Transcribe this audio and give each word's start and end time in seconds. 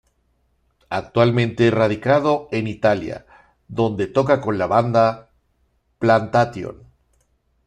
Actualmente 0.89 1.69
radicado 1.69 2.47
en 2.51 2.65
Italia, 2.65 3.27
donde 3.67 4.07
toca 4.07 4.41
con 4.41 4.57
la 4.57 4.65
banda 4.65 5.29
"Plantation". 5.99 6.87